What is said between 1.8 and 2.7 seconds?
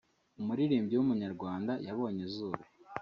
yabonye izuba